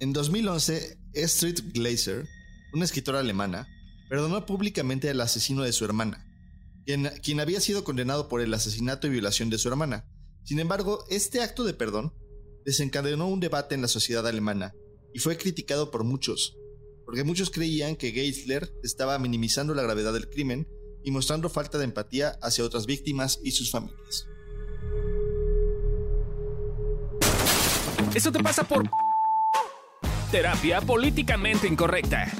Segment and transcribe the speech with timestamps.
[0.00, 2.28] En 2011, Estrid Glaser,
[2.72, 3.66] una escritora alemana,
[4.08, 6.24] perdonó públicamente al asesino de su hermana,
[6.86, 10.06] quien, quien había sido condenado por el asesinato y violación de su hermana.
[10.44, 12.14] Sin embargo, este acto de perdón
[12.64, 14.72] desencadenó un debate en la sociedad alemana
[15.12, 16.56] y fue criticado por muchos,
[17.04, 20.68] porque muchos creían que Geisler estaba minimizando la gravedad del crimen
[21.02, 24.28] y mostrando falta de empatía hacia otras víctimas y sus familias.
[28.14, 28.88] Eso te pasa por
[30.30, 32.30] terapia políticamente incorrecta.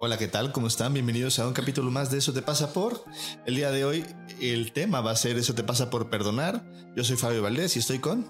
[0.00, 0.52] Hola, ¿qué tal?
[0.52, 0.92] ¿Cómo están?
[0.92, 3.04] Bienvenidos a un capítulo más de Eso te pasa por.
[3.46, 4.04] El día de hoy
[4.40, 6.64] el tema va a ser Eso te pasa por perdonar.
[6.94, 8.26] Yo soy Fabio Valdés y estoy con...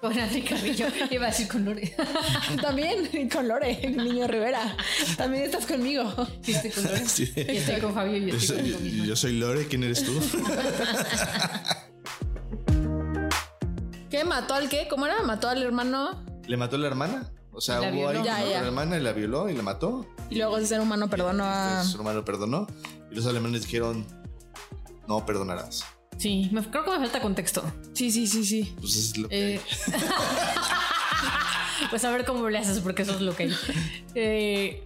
[0.00, 1.94] Con Adri Carrillo, iba a decir con Lore.
[2.62, 4.74] También con Lore, Niño Rivera.
[5.16, 6.10] También estás conmigo.
[6.40, 7.06] Sí, estoy con Lore.
[7.06, 7.30] Sí.
[7.36, 9.04] Y estoy con Fabio y Yo estoy soy, conmigo misma.
[9.06, 10.12] yo soy Lore, ¿quién eres tú?
[14.10, 14.24] ¿Qué?
[14.24, 14.88] ¿Mató al qué?
[14.88, 15.22] ¿Cómo era?
[15.22, 16.24] ¿Mató al hermano?
[16.46, 17.30] ¿Le mató a la hermana?
[17.52, 18.60] O sea, La hubo que Ya, mató a ya.
[18.62, 20.06] la hermana y la violó y la mató.
[20.30, 21.68] Y luego ese ser humano perdonó a...
[21.68, 22.66] Entonces, su hermano perdonó
[23.10, 24.06] y los alemanes dijeron,
[25.06, 25.84] no perdonarás.
[26.20, 27.62] Sí, me- creo que me falta contexto.
[27.94, 28.74] Sí, sí, sí, sí.
[28.78, 29.54] Pues es lo que...
[29.54, 29.60] Eh,
[31.90, 33.54] pues a ver cómo le haces, porque eso es lo que hay.
[34.14, 34.84] Eh,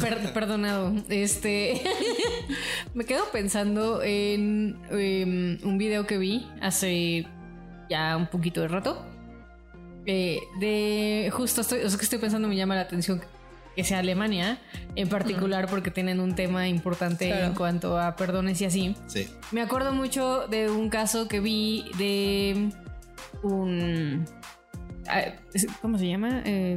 [0.00, 0.92] per- perdonado.
[1.08, 1.82] Este.
[2.94, 7.26] me quedo pensando en em, un video que vi hace
[7.90, 9.04] ya un poquito de rato.
[10.06, 13.20] Eh, de justo estoy, o sea, que estoy pensando, me llama la atención
[13.76, 14.58] que sea Alemania,
[14.96, 17.46] en particular porque tienen un tema importante Claro.
[17.46, 18.94] en cuanto a perdones y así.
[19.06, 19.28] Sí.
[19.50, 22.70] Me acuerdo mucho de un caso que vi de
[23.42, 24.24] un.
[25.08, 25.22] ah,
[25.80, 26.42] ¿Cómo se llama?
[26.44, 26.76] Eh,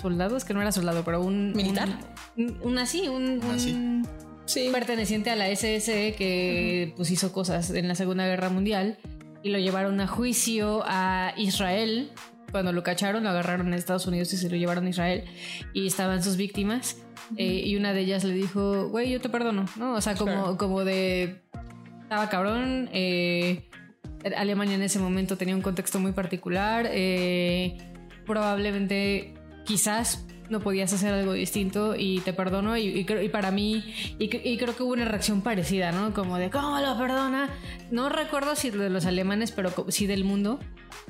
[0.00, 1.52] soldado, es que no era soldado, pero un.
[1.52, 1.88] ¿Militar?
[2.36, 3.72] Un, un así, un, Un así.
[3.72, 4.06] un
[4.44, 4.68] Sí.
[4.72, 8.96] perteneciente a la SS que pues hizo cosas en la Segunda Guerra Mundial
[9.42, 12.12] y lo llevaron a juicio a Israel.
[12.52, 15.24] Cuando lo cacharon, lo agarraron en Estados Unidos y se lo llevaron a Israel
[15.72, 16.96] y estaban sus víctimas.
[17.36, 19.94] eh, y una de ellas le dijo, güey, yo te perdono, ¿no?
[19.94, 20.56] O sea, como, Claro.
[20.56, 21.40] como de...
[22.02, 22.88] Estaba cabrón.
[22.92, 23.68] eh,
[24.36, 26.86] Alemania en ese momento tenía un contexto muy particular.
[26.90, 27.76] eh,
[28.26, 29.34] probablemente,
[29.64, 32.76] quizás no podías hacer algo distinto y te perdono.
[32.76, 35.92] Y, y creo- y para mí, y, cre- y creo que hubo una reacción parecida,
[35.92, 36.12] ¿no?
[36.14, 37.48] Como de, ¿cómo lo perdona?
[37.90, 40.58] No recuerdo si de los alemanes, pero sí del mundo.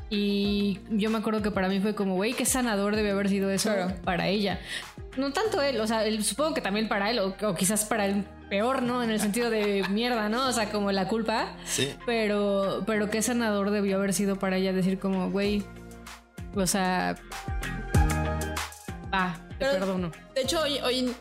[0.08, 3.50] Y yo me acuerdo que para mí fue como, güey, qué sanador debe haber sido
[3.50, 3.94] eso Claro.
[4.04, 4.60] para ella.
[5.16, 8.06] No tanto él, o sea, él- supongo que también para él, o, o quizás para
[8.06, 9.02] él peor, ¿no?
[9.02, 10.46] En el sentido de mierda, ¿no?
[10.48, 11.54] O sea, como la culpa.
[11.64, 11.88] Sí.
[12.06, 15.64] Pero, pero qué sanador debió haber sido para ella decir como, güey,
[16.54, 17.16] o sea,
[19.16, 20.12] va, te Pero- perdono.
[20.34, 21.14] De hecho, hoy, hoy,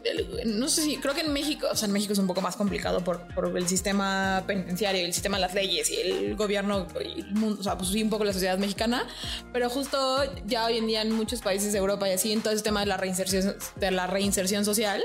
[0.46, 2.56] no sé si, creo que en México, o sea, en México es un poco más
[2.58, 7.22] complicado por, por el sistema penitenciario, el sistema de las leyes y el gobierno, y
[7.22, 9.08] el mundo, o sea, pues sí, un poco la sociedad mexicana,
[9.54, 12.54] pero justo ya hoy en día en muchos países de Europa y así, en todo
[12.54, 15.04] ese tema de la reinserción, de la reinserción social,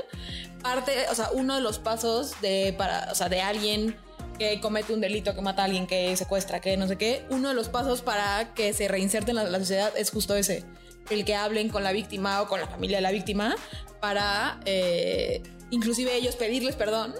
[0.61, 3.95] parte, o sea, uno de los pasos de, para, o sea, de alguien
[4.37, 7.49] que comete un delito, que mata a alguien, que secuestra, que no sé qué, uno
[7.49, 10.65] de los pasos para que se reinserte en la, la sociedad es justo ese,
[11.09, 13.55] el que hablen con la víctima o con la familia de la víctima
[13.99, 17.13] para eh, inclusive ellos pedirles perdón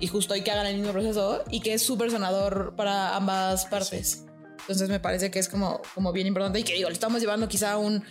[0.00, 3.66] y justo hay que hagan el mismo proceso y que es súper sanador para ambas
[3.66, 4.24] partes.
[4.60, 7.48] Entonces me parece que es como, como bien importante y que digo, le estamos llevando
[7.48, 8.04] quizá a un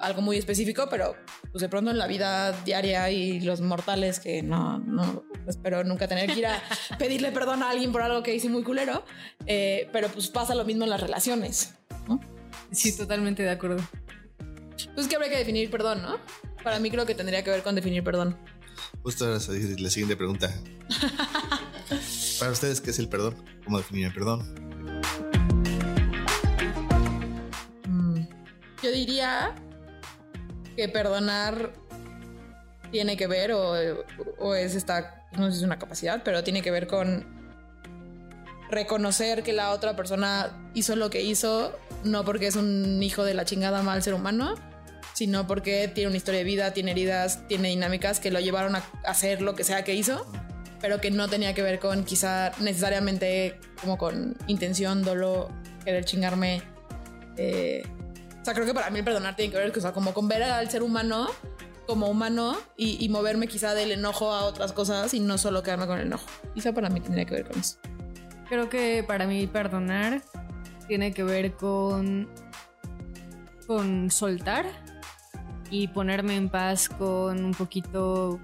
[0.00, 1.14] algo muy específico, pero
[1.52, 6.08] pues de pronto en la vida diaria y los mortales que no, no espero nunca
[6.08, 6.60] tener que ir a
[6.98, 9.04] pedirle perdón a alguien por algo que hice muy culero,
[9.46, 11.74] eh, pero pues pasa lo mismo en las relaciones.
[12.08, 12.20] ¿no?
[12.72, 13.82] Sí, totalmente de acuerdo.
[14.94, 16.18] Pues que habría que definir perdón, ¿no?
[16.64, 18.36] Para mí creo que tendría que ver con definir perdón.
[19.02, 20.52] Justo ahora la siguiente pregunta.
[22.38, 23.36] Para ustedes, ¿qué es el perdón?
[23.64, 24.70] ¿Cómo definir el perdón?
[27.86, 28.22] Mm,
[28.82, 29.54] Yo diría
[30.76, 31.72] que perdonar
[32.90, 33.72] tiene que ver o,
[34.38, 37.26] o es esta, no sé si es una capacidad, pero tiene que ver con
[38.70, 43.34] reconocer que la otra persona hizo lo que hizo, no porque es un hijo de
[43.34, 44.54] la chingada mal ser humano,
[45.14, 48.82] sino porque tiene una historia de vida, tiene heridas, tiene dinámicas que lo llevaron a
[49.04, 50.26] hacer lo que sea que hizo,
[50.80, 55.50] pero que no tenía que ver con quizá necesariamente como con intención, dolo,
[55.84, 56.62] querer chingarme.
[57.36, 57.82] eh,
[58.40, 60.26] o sea, creo que para mí el perdonar tiene que ver o sea, como con
[60.26, 61.28] ver al ser humano
[61.86, 65.86] como humano y, y moverme quizá del enojo a otras cosas y no solo quedarme
[65.86, 66.26] con el enojo.
[66.54, 67.78] Quizá para mí tendría que ver con eso.
[68.48, 70.22] Creo que para mí perdonar
[70.92, 72.28] tiene que ver con
[73.66, 74.66] con soltar
[75.70, 78.38] y ponerme en paz con un poquito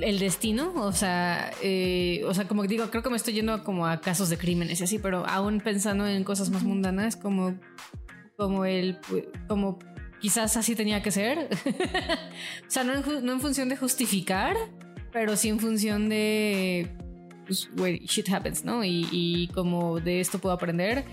[0.00, 3.86] el destino, o sea, eh, o sea, como digo, creo que me estoy yendo como
[3.86, 7.60] a casos de crímenes y así, pero aún pensando en cosas más mundanas, como,
[8.38, 8.98] como el,
[9.46, 9.78] como
[10.22, 11.50] quizás así tenía que ser,
[12.66, 14.56] o sea, no en, no en, función de justificar,
[15.12, 16.96] pero sí en función de,
[17.46, 18.84] pues, where shit happens, ¿no?
[18.84, 21.04] Y, y como de esto puedo aprender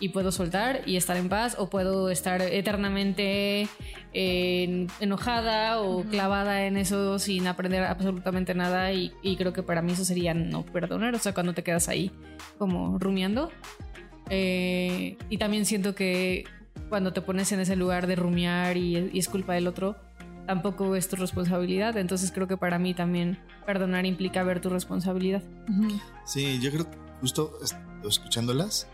[0.00, 3.68] y puedo soltar y estar en paz o puedo estar eternamente
[4.12, 10.04] enojada o clavada en eso sin aprender absolutamente nada y, creo que para mí eso
[10.04, 12.10] sería no perdonar, o sea, cuando te quedas ahí
[12.58, 13.50] como rumiando.
[14.30, 16.44] Eh, y también siento que
[16.88, 19.96] cuando te pones en ese lugar de rumiar y, es culpa del otro,
[20.48, 21.98] tampoco es tu responsabilidad.
[21.98, 25.42] Entonces creo que para mí también perdonar implica ver tu responsabilidad.
[26.24, 27.52] Sí, yo creo que justo
[28.02, 28.86] escuchándolas,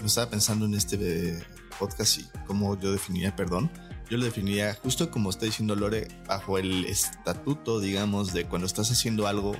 [0.00, 1.38] me estaba pensando en este
[1.78, 3.70] podcast y cómo yo definiría perdón.
[4.10, 8.90] Yo lo definiría justo como está diciendo Lore, bajo el estatuto, digamos, de cuando estás
[8.90, 9.54] haciendo algo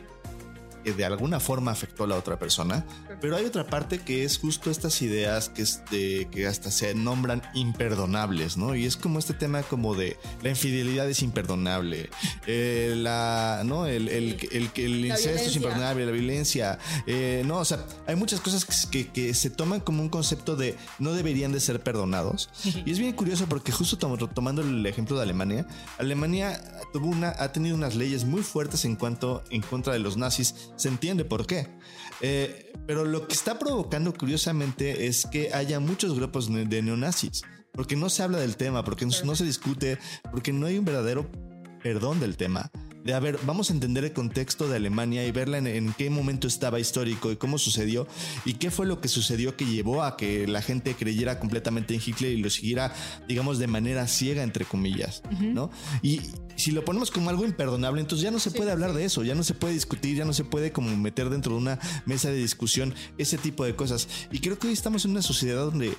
[0.86, 2.86] que de alguna forma afectó a la otra persona.
[3.20, 6.94] Pero hay otra parte que es justo estas ideas que, es de, que hasta se
[6.94, 8.76] nombran imperdonables, ¿no?
[8.76, 12.08] Y es como este tema como de la infidelidad es imperdonable,
[12.46, 13.86] eh, la, ¿no?
[13.86, 16.78] El, el, el, el incesto es imperdonable, la violencia,
[17.08, 20.76] eh, no, o sea, hay muchas cosas que, que, se toman como un concepto de
[21.00, 22.48] no deberían de ser perdonados.
[22.86, 25.66] Y es bien curioso porque justo tomando el ejemplo de Alemania,
[25.98, 26.62] Alemania
[26.92, 30.54] tuvo una, ha tenido unas leyes muy fuertes en cuanto en contra de los nazis
[30.76, 31.68] se entiende por qué.
[32.20, 37.42] Eh, pero lo que está provocando curiosamente es que haya muchos grupos de neonazis,
[37.72, 39.98] porque no se habla del tema, porque no se discute,
[40.30, 41.30] porque no hay un verdadero
[41.82, 42.70] perdón del tema
[43.06, 46.48] de, a ver, vamos a entender el contexto de Alemania y verla en, qué momento
[46.48, 48.06] estaba histórico y cómo sucedió
[48.44, 52.02] y qué fue lo que sucedió que llevó a que la gente creyera completamente en
[52.04, 52.92] Hitler y lo siguiera,
[53.28, 55.70] digamos, de manera ciega, entre comillas, ¿no?
[56.02, 56.20] Y
[56.56, 59.34] si lo ponemos como algo imperdonable, entonces ya no se puede hablar de eso, ya
[59.34, 62.36] no se puede discutir, ya no se puede como meter dentro de una mesa de
[62.36, 64.08] discusión ese tipo de cosas.
[64.32, 65.94] Y creo que hoy estamos en una sociedad donde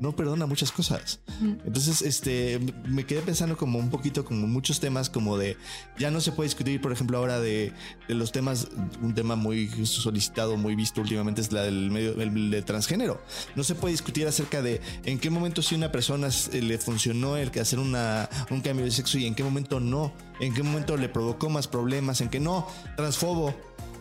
[0.00, 1.20] no perdona muchas cosas.
[1.40, 2.58] Entonces, este,
[2.88, 5.56] me quedé pensando como un poquito como muchos temas como de,
[5.98, 7.72] ya no se puede discutir, por ejemplo, ahora de,
[8.08, 8.68] los temas,
[9.02, 13.22] un tema muy solicitado, muy visto últimamente es la del medio el, de transgénero.
[13.54, 17.50] No se puede discutir acerca de en qué momento si una persona le funcionó el
[17.50, 20.96] que hacer una, un cambio de sexo y en qué momento no, en qué momento
[20.96, 22.66] le provocó más problemas, en que no,
[22.96, 23.54] transfobo.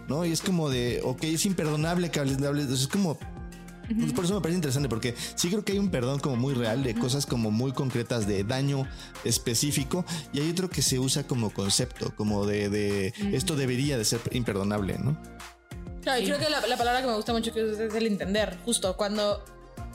[0.07, 0.25] ¿no?
[0.25, 3.19] Y es como de, ok, es imperdonable que hables, hables es como,
[4.15, 6.83] por eso me parece interesante, porque sí creo que hay un perdón como muy real
[6.83, 8.87] de cosas como muy concretas de daño
[9.23, 14.21] específico y hay otro que se usa como concepto, como de, esto debería de ser
[14.31, 15.17] imperdonable, ¿no?
[16.01, 19.43] Claro, y creo que la, palabra que me gusta mucho es el entender, justo cuando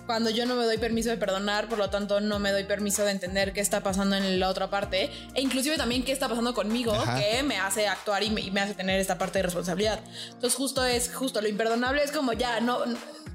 [0.06, 3.04] cuando yo no me doy permiso de perdonar, por lo tanto no me doy permiso
[3.04, 6.54] de entender qué está pasando en la otra parte e inclusive también qué está pasando
[6.54, 10.00] conmigo que me hace actuar y me, y me, hace tener esta parte de responsabilidad.
[10.26, 12.78] Entonces justo es justo lo imperdonable es como ya no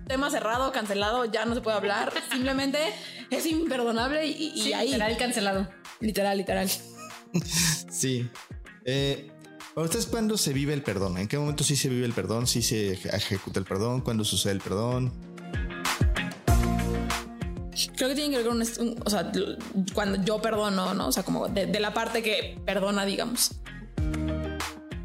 [0.09, 2.11] tema cerrado, cancelado, ya no se puede hablar.
[2.31, 2.79] Simplemente
[3.29, 4.87] es imperdonable y, ahí.
[4.87, 5.69] Literal cancelado.
[6.01, 6.69] Literal, literal.
[7.89, 8.29] sí.
[8.85, 9.31] Eh,
[9.75, 11.17] ¿Para ustedes cuándo se vive el perdón?
[11.19, 12.47] ¿En qué momento sí se vive el perdón?
[12.47, 14.01] ¿Sí se ejecuta el perdón?
[14.01, 15.13] ¿Cuándo sucede el perdón?
[17.95, 19.31] Creo que tiene que ver con un, o sea,
[19.93, 21.07] cuando yo perdono, ¿no?
[21.07, 23.51] O sea, como de la parte que perdona, digamos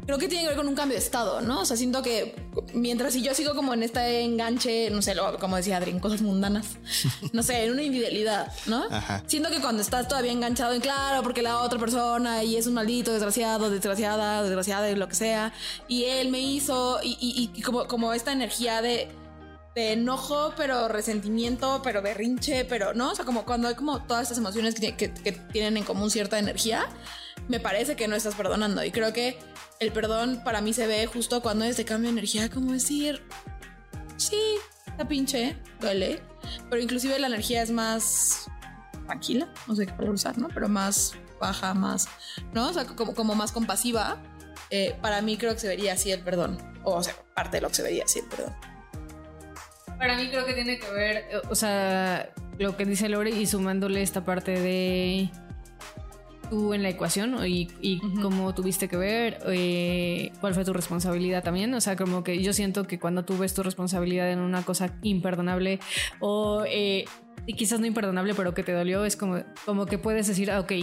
[0.05, 1.61] creo que tiene que ver con un cambio de estado, ¿no?
[1.61, 2.35] O sea, siento que
[2.73, 6.77] mientras si yo sigo como en este enganche, no sé, como decía Adri, cosas mundanas,
[7.33, 8.85] no sé, en una infidelidad, ¿no?
[9.25, 12.75] Siento que cuando estás todavía enganchado en claro, porque la otra persona y es un
[12.75, 15.53] maldito desgraciado, desgraciada, desgraciada, lo que sea,
[15.87, 19.09] y él me hizo, y, como, como esta energía de
[19.75, 24.23] de enojo, pero resentimiento, pero berrinche, pero no, o sea, como cuando hay como todas
[24.23, 25.07] estas emociones que, que,
[25.51, 26.87] tienen en común cierta energía,
[27.49, 28.83] me parece que no estás perdonando.
[28.85, 29.37] Y creo que
[29.79, 33.21] el perdón para mí se ve justo cuando es de cambio de energía, como decir,
[34.15, 34.39] sí,
[34.87, 36.23] está pinche, duele,
[36.69, 38.47] pero inclusive la energía es más
[39.05, 40.47] tranquila, no sé qué palabra usar, ¿no?
[40.47, 42.07] Pero más baja, más,
[42.53, 42.69] ¿no?
[42.69, 44.23] O sea, como, como más compasiva.
[44.71, 47.67] Eh, para mí creo que se vería así el perdón, o, sea, parte de lo
[47.67, 48.55] que se vería así el perdón.
[50.05, 53.47] Para mí creo que tiene que ver, eh, o sea, lo que dice Lore y
[53.47, 55.31] sumándole esta parte de
[56.51, 61.43] tú en la ecuación y, y cómo tuviste que ver, eh, cuál fue tu responsabilidad
[61.43, 61.73] también.
[61.73, 64.95] O sea, como que yo siento que cuando tú ves tu responsabilidad en una cosa
[65.01, 65.79] imperdonable
[66.19, 67.05] o eh,
[67.47, 70.59] y quizás no imperdonable, pero que te dolió, es como, como que puedes decir, ah,
[70.59, 70.73] ok,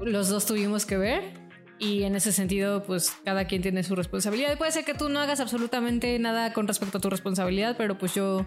[0.00, 1.45] los dos tuvimos que ver
[1.78, 4.52] Y en ese sentido, pues cada quien tiene su responsabilidad.
[4.52, 7.98] Y puede ser que tú no hagas absolutamente nada con respecto a tu responsabilidad, pero
[7.98, 8.46] pues yo,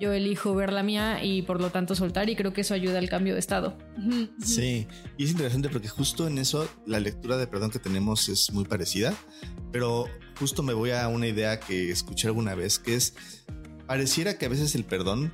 [0.00, 2.98] yo elijo ver la mía y por lo tanto soltar y creo que eso ayuda
[2.98, 3.76] al cambio de estado.
[4.42, 4.86] Sí,
[5.18, 8.64] y es interesante porque justo en eso la lectura de perdón que tenemos es muy
[8.64, 9.14] parecida,
[9.72, 10.06] pero
[10.38, 13.14] justo me voy a una idea que escuché alguna vez, que es,
[13.86, 15.32] pareciera que a veces el perdón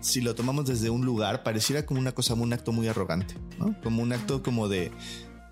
[0.00, 3.74] si lo tomamos desde un lugar, pareciera como una cosa, un acto muy arrogante, ¿no?
[3.82, 4.92] Como un acto como de,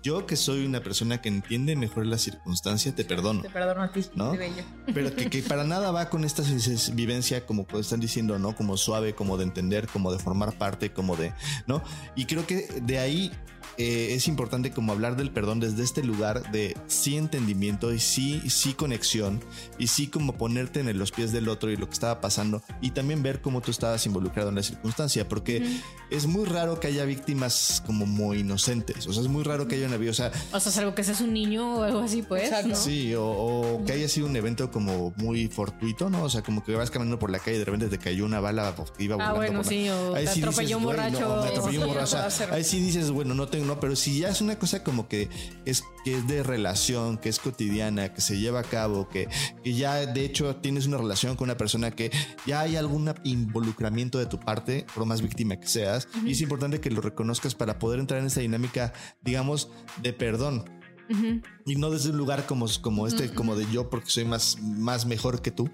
[0.03, 3.41] yo que soy una persona que entiende mejor la circunstancia, te perdono.
[3.41, 4.31] Te perdono a ti, ¿no?
[4.31, 4.63] bello.
[4.93, 6.43] Pero que, que para nada va con esta
[6.93, 8.55] vivencia, como pues están diciendo, ¿no?
[8.55, 11.33] Como suave, como de entender, como de formar parte, como de,
[11.65, 11.83] ¿no?
[12.15, 13.31] Y creo que de ahí
[13.77, 18.41] eh, es importante como hablar del perdón desde este lugar de sí entendimiento y sí,
[18.49, 19.39] sí conexión
[19.77, 22.91] y sí como ponerte en los pies del otro y lo que estaba pasando y
[22.91, 27.05] también ver cómo tú estabas involucrado en la circunstancia, porque es muy raro que haya
[27.05, 30.31] víctimas como muy inocentes, o sea, es muy raro que haya una, vi- o sea,
[30.53, 32.43] O sea, salvo que seas un niño o algo así, pues.
[32.43, 32.69] Exacto.
[32.69, 32.75] ¿no?
[32.75, 36.23] Sí, o, o que haya sido un evento como muy fortuito, ¿no?
[36.23, 38.39] O sea, como que vas caminando por la calle y de repente te cayó una
[38.39, 40.83] bala que iba Ah, volando bueno, por la- sí, o Ahí te sí atropelló un
[40.83, 41.41] "Güey, no, borracho".
[41.41, 42.17] me atropelló un Sí, borracho.
[42.17, 42.53] puede ser.
[42.53, 45.29] Ahí sí dices, bueno, no tengo, no, pero si ya es una cosa como que
[45.65, 49.27] es que es de relación, que es cotidiana, que se lleva a cabo, que,
[49.63, 52.11] que ya de hecho tienes una relación con una persona que
[52.45, 56.79] ya hay algún involucramiento de tu parte, por más víctima que seas, y es importante
[56.79, 59.69] que lo reconozcas para poder entrar en esta dinámica, digamos,
[60.01, 60.65] de perdón.
[61.65, 65.05] Y no desde un lugar como, como este, como de yo porque soy más, más
[65.05, 65.69] mejor que tú,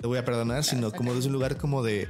[0.00, 2.06] te voy a perdonar, sino como desde un lugar como de,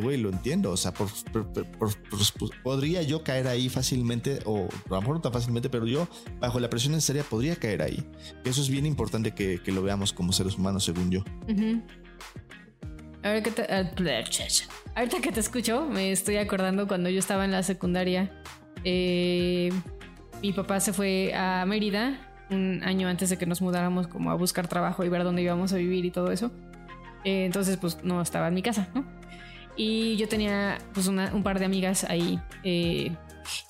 [0.00, 0.70] güey, lo entiendo.
[0.70, 1.92] O sea, por, por- por- por-
[2.38, 6.06] por- podría yo caer ahí fácilmente, o a lo mejor no tan fácilmente, pero yo,
[6.38, 8.06] bajo la presión necesaria, podría caer ahí.
[8.44, 11.24] Eso es bien importante que, que lo veamos como seres humanos, según yo.
[13.50, 13.62] Te.
[13.72, 13.90] ah,
[14.94, 18.30] Ahorita que te escucho, me estoy acordando cuando yo estaba en la secundaria.
[18.84, 19.72] eh,
[20.44, 22.18] mi papá se fue a Mérida
[22.50, 25.72] un año antes de que nos mudáramos, como a buscar trabajo y ver dónde íbamos
[25.72, 26.50] a vivir y todo eso.
[27.24, 29.06] Eh, entonces, pues no estaba en mi casa, ¿no?
[29.76, 32.38] Y yo tenía pues una- un par de amigas ahí.
[32.62, 33.10] eh,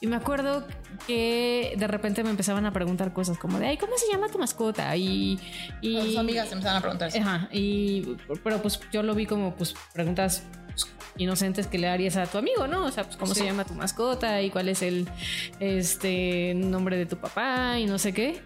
[0.01, 0.67] y me acuerdo
[1.07, 4.39] que de repente me empezaban a preguntar cosas como de, ay, ¿cómo se llama tu
[4.39, 4.97] mascota?
[4.97, 5.39] Y,
[5.81, 7.11] y Sus amigas empezaron a preguntar.
[7.17, 8.03] Ajá, y
[8.45, 10.45] pero pues yo lo vi como pues preguntas
[11.17, 12.87] inocentes que le harías a tu amigo, ¿no?
[12.87, 13.41] O sea, pues cómo Sí.
[13.41, 15.09] se llama tu mascota y cuál es el
[15.61, 18.43] este nombre de tu papá y no sé qué.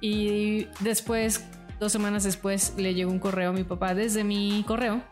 [0.00, 1.44] Y después,
[1.80, 5.02] dos semanas después, le llegó un correo a mi papá desde mi correo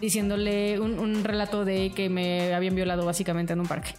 [0.00, 3.94] diciéndole un, un relato de que me habían violado básicamente en un parque.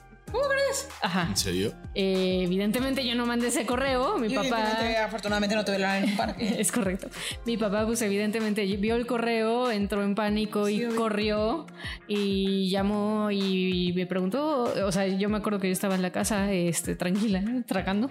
[1.02, 1.28] Ajá.
[1.30, 1.74] ¿En serio?
[1.96, 4.18] Eh, evidentemente yo no mandé ese correo.
[4.18, 4.48] Mi Y papá.
[4.48, 6.62] evidentemente, afortunadamente no te violaron en un parque.
[6.62, 7.10] Es correcto.
[7.46, 10.96] Mi papá, pues evidentemente vio el correo, entró en pánico y obvio.
[10.96, 11.66] corrió
[12.08, 16.12] y llamó y me preguntó, o sea, yo me acuerdo que yo estaba en la
[16.12, 18.10] casa, este, tranquila, tragando,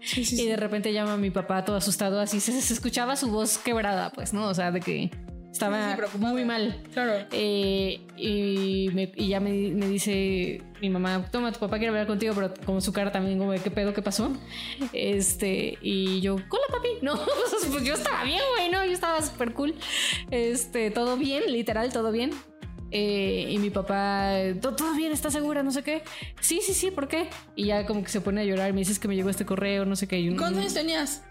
[0.00, 0.46] Sí, sí, y sí.
[0.46, 4.10] de repente llama a mi papá todo asustado, así se, se escuchaba su voz quebrada,
[4.12, 4.46] pues, ¿no?
[4.48, 5.10] O sea, de que
[5.50, 6.82] estaba Sí, muy mal.
[6.92, 7.26] Claro.
[7.32, 12.06] Eh, y, me- y ya me, me dice mi mamá, toma, tu papá quiere hablar
[12.06, 14.32] contigo, pero como su cara también, como de qué pedo, qué pasó.
[14.92, 17.14] Este, y yo, hola papi, no,
[17.70, 19.74] pues yo estaba bien, güey, no, yo estaba súper cool.
[20.30, 22.30] Este, todo bien, literal, todo bien.
[22.92, 25.62] Eh, y mi papá, "¿Todo- bien, ¿estás segura?
[25.62, 26.02] No sé qué.
[26.40, 27.28] Sí, sí, sí, ¿por qué?
[27.54, 29.84] Y ya como que se pone a llorar, me dices que me llegó este correo,
[29.84, 30.34] no sé qué.
[30.36, 31.22] ¿Cuántos años tenías?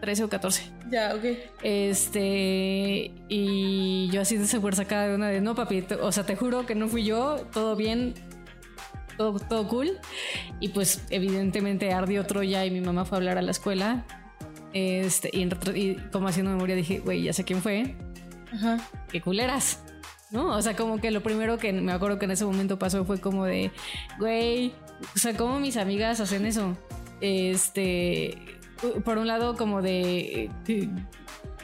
[0.00, 0.62] 13 o 14.
[0.90, 1.24] Ya, ok.
[1.62, 6.24] Este, y yo así de súper sacada de una de no, papi, te- o sea,
[6.24, 8.14] te juro que no fui yo, todo bien,
[9.16, 9.98] todo, todo cool.
[10.60, 14.04] Y pues, evidentemente ardió Troya y mi mamá fue a hablar a la escuela.
[14.72, 17.94] Este, y, en retro- y como haciendo memoria dije, güey, ya sé quién fue,
[18.52, 18.78] Ajá.
[19.10, 19.80] qué culeras.
[20.30, 20.46] ¿No?
[20.56, 23.20] O sea, como que lo primero que me acuerdo que en ese momento pasó fue
[23.20, 23.70] como de,
[24.18, 24.72] güey,
[25.14, 26.74] o sea, ¿cómo mis amigas hacen eso?
[27.20, 28.38] Este,
[29.04, 30.88] por un lado, como de, eh,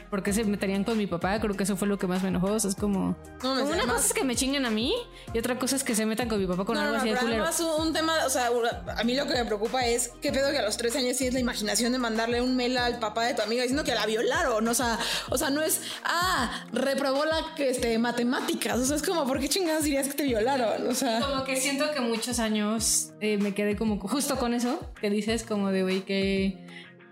[0.09, 1.39] ¿por qué se meterían con mi papá?
[1.39, 2.47] Creo que eso fue lo que más me enojó.
[2.47, 4.93] O sea, es como, No, como una además- cosa es que me chinguen a mí
[5.33, 7.09] y otra cosa es que se metan con mi papá con No, algo no, así
[7.09, 7.43] de culero.
[7.43, 8.49] además un tema, o sea,
[8.97, 11.35] a mí lo que me preocupa es qué pedo que a los 13 años tienes
[11.35, 14.67] la imaginación de mandarle un mail al papá de tu amiga diciendo que la violaron,
[14.67, 14.97] o sea,
[15.29, 19.47] o sea, no es, ah, reprobó la este, matemáticas, o sea, es como, ¿por qué
[19.47, 20.87] chingadas dirías que te violaron?
[20.87, 24.79] O sea, Como que siento que muchos años eh, me quedé como justo con eso
[24.99, 26.57] que dices, como de, güey, que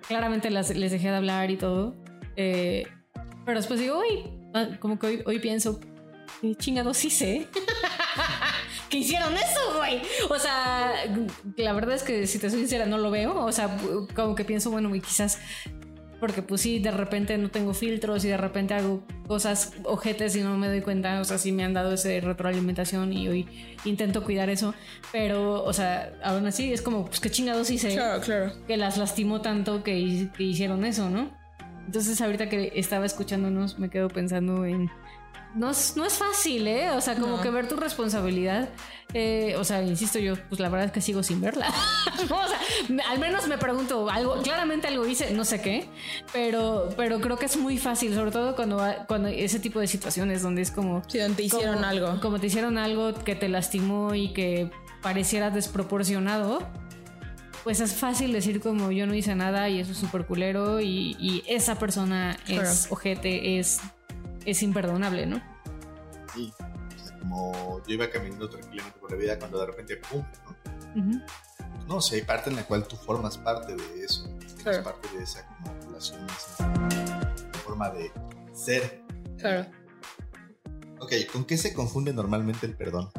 [0.07, 1.95] claramente las- les dejé de hablar y todo.
[2.35, 2.87] Eh,
[3.45, 5.79] pero después digo, uy, ah, como que hoy, hoy pienso,
[6.41, 7.47] ¿qué chingados hice?
[8.89, 10.01] que hicieron eso, güey.
[10.29, 10.93] O sea,
[11.57, 13.35] la verdad es que si te soy sincera, no lo veo.
[13.45, 13.77] O sea,
[14.15, 15.39] como que pienso, bueno, güey, quizás
[16.19, 20.41] porque pues sí, de repente no tengo filtros y de repente hago cosas ojetes y
[20.41, 23.47] no me doy cuenta, o sea, sí me han dado esa retroalimentación y hoy
[23.85, 24.73] intento cuidar eso,
[25.11, 28.51] pero, o sea, aún así es como, pues qué chingados hice Claro, claro.
[28.65, 31.29] que las lastimó tanto que, que hicieron eso, ¿no?
[31.85, 34.89] Entonces ahorita que estaba escuchándonos me quedo pensando en...
[35.55, 36.91] No es, no es fácil, ¿eh?
[36.91, 37.41] O sea, como No.
[37.41, 38.69] que ver tu responsabilidad.
[39.13, 41.67] eh, o sea, insisto yo, pues la verdad es que sigo sin verla.
[42.23, 45.89] o sea, me- al menos me pregunto algo, claramente algo hice, no sé qué,
[46.33, 50.41] pero, pero creo que es muy fácil, sobre todo cuando, cuando ese tipo de situaciones
[50.41, 51.01] donde es como...
[51.07, 52.19] Sí, donde te hicieron como- algo.
[52.21, 54.69] Como te hicieron algo que te lastimó y que
[55.01, 56.59] pareciera desproporcionado,
[57.63, 61.15] pues es fácil decir como yo no hice nada y eso es súper culero y,
[61.19, 63.79] y esa persona es ojete, es,
[64.47, 65.41] es imperdonable, ¿no?
[66.33, 66.53] Sí.
[66.59, 70.23] O sea, como yo iba caminando tranquilamente por la vida cuando de repente, ¡pum!
[70.45, 71.01] ¿no?
[71.01, 71.21] Ujú.
[71.87, 74.23] No, o sea, hay parte en la cual tú formas parte de eso.
[74.23, 74.83] Formas Claro.
[74.83, 78.11] parte de esa como población, esa forma de
[78.53, 79.03] ser.
[79.37, 79.65] Claro.
[80.99, 83.09] Ok, ¿con qué se confunde normalmente el perdón?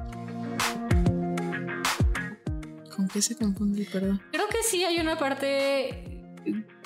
[2.95, 4.21] ¿Con qué se confunde el perdón?
[4.33, 6.18] Creo que sí hay una parte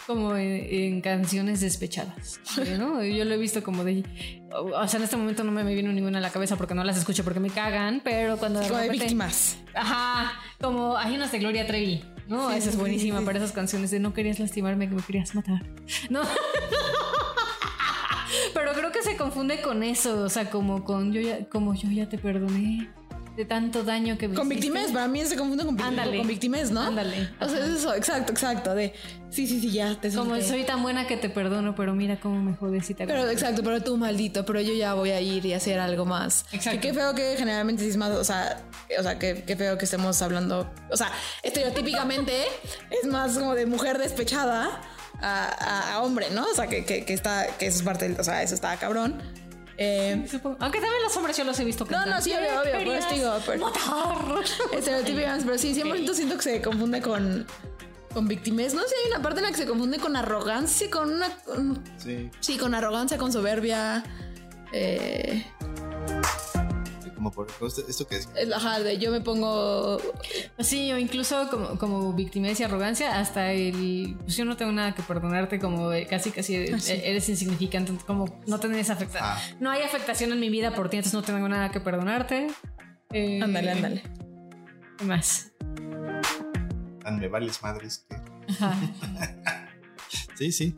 [0.07, 2.41] como en, en canciones despechadas,
[2.79, 3.03] ¿no?
[3.05, 4.05] Yo lo he visto como de...
[4.53, 6.97] O sea, en este momento no me vino ninguna a la cabeza porque no las
[6.99, 8.61] escucho porque me cagan, pero cuando...
[8.61, 9.59] Como de repente- víctimas.
[9.75, 12.51] Ajá, como hay unas de Gloria Trevi, ¿no?
[12.51, 13.25] Sí, Esa es buenísima sí.
[13.25, 15.63] para esas canciones de no querías lastimarme, que me querías matar.
[16.11, 16.23] No.
[18.55, 21.91] Pero creo que se confunde con eso, o sea, como con yo ya, como yo
[21.91, 22.91] ya te perdoné
[23.37, 26.19] de tanto daño que me Con víctimas, para mí se confunde con, Ándale.
[26.19, 26.83] con víctimas, ¿no?
[26.83, 27.31] Ándale.
[27.41, 28.75] O sea, es eso, exacto, exacto.
[28.75, 28.93] De
[29.31, 30.49] sí, sí, sí, ya te Como solté.
[30.49, 33.63] soy tan buena que te perdono, pero mira cómo me jodes y te Pero exacto,
[33.63, 36.45] pero tú maldito, pero yo ya voy a ir y hacer algo más.
[36.53, 36.79] Exacto.
[36.81, 38.61] Que qué feo que generalmente es más, o sea,
[38.99, 41.11] o sea, qué feo que estemos hablando, o sea,
[41.43, 42.35] estereotípicamente
[42.91, 44.81] es más como de mujer despechada
[45.21, 46.45] a, a- a hombre, ¿no?
[46.45, 48.77] O sea, que, que, que está, que eso es parte del, o sea, eso está
[48.77, 49.23] cabrón.
[49.79, 50.13] Eh,
[50.61, 52.17] Aunque también los hombres yo los he visto No, cantar.
[52.17, 54.45] no, sí, obvio, obvio, por eso te digo, pero- Matar.
[54.73, 57.47] estereotípicamente, pero sí, 100% siento que se confunde con,
[58.13, 58.75] con víctimas.
[58.75, 61.29] No sé, hay una parte en la que se confunde con arrogancia, con una...
[61.45, 62.31] con- Sí.
[62.41, 64.05] sí, con arrogancia, con soberbia.
[64.75, 65.45] Eh,
[67.23, 68.29] Como por esto, esto que es.
[68.53, 69.99] ajá, de yo me pongo
[70.59, 74.17] Sí, o incluso como, como victimez y arrogancia, hasta el.
[74.23, 76.95] Pues yo no tengo nada que perdonarte, como casi, casi Ah, sí.
[77.05, 79.31] eres insignificante, como no tener esa afectación.
[79.37, 79.41] Ah.
[79.61, 82.49] No hay afectación en mi vida por ti, entonces no tengo nada que perdonarte.
[83.13, 84.03] Eh, Ándale, ándale.
[84.99, 85.53] ¿Qué más?
[87.05, 88.17] Tan me vales madres que.
[88.53, 88.75] Ajá.
[90.37, 90.75] Sí, sí.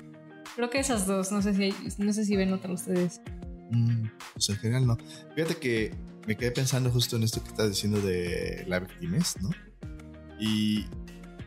[0.57, 3.23] Creo que esas dos, no sé si, hay- no sé si ven otra ustedes.
[3.71, 4.99] Mm, pues en general no.
[5.35, 5.95] Fíjate que
[6.27, 9.51] me quedé pensando justo en esto que estás diciendo de la victimez, ¿no?
[10.39, 10.87] Y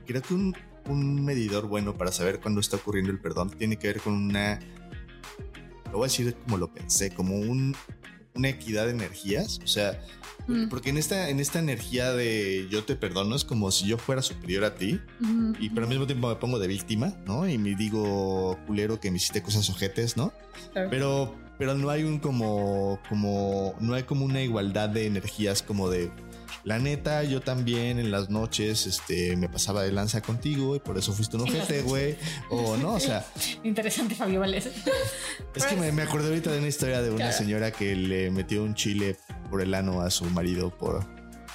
[0.06, 0.56] creo que un,
[0.88, 4.60] un medidor bueno para saber cuándo está ocurriendo el perdón tiene que ver con una.
[5.86, 7.76] Lo voy a decir como lo pensé, como un,
[8.38, 9.60] una equidad de energías.
[9.64, 10.00] O sea,
[10.48, 10.70] Mm.
[10.70, 14.22] porque en esta, en esta energía de yo te perdono es como si yo fuera
[14.22, 15.00] superior a ti.
[15.60, 17.50] Y pero al mismo tiempo me pongo de víctima, ¿no?
[17.50, 20.32] Y me digo culero que me hiciste cosas ojetes, ¿no?
[20.72, 20.90] Claro.
[20.90, 25.90] Pero, pero no hay un como, como, no hay como una igualdad de energías como
[25.90, 26.12] de,
[26.68, 30.98] la neta, yo también en las noches, este, me pasaba de lanza contigo y por
[30.98, 32.18] eso fuiste un ojete, güey.
[32.50, 33.26] O no, o sea,
[33.64, 34.68] Interesante, Fabio Vales.
[35.56, 37.38] es que me, me acordé ahorita de una historia de una Claro.
[37.38, 39.16] señora que le metió un chile
[39.50, 41.06] por el ano a su marido por,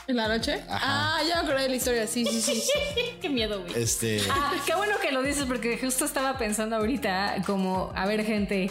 [0.09, 0.55] ¿En la noche?
[0.68, 1.18] Ajá.
[1.18, 2.70] Ah, ya me acordé de la historia, sí, sí, sí.
[3.20, 3.72] Qué miedo, güey.
[3.83, 8.25] este, Ah, qué bueno que lo dices porque justo estaba pensando ahorita como, a ver
[8.25, 8.70] gente,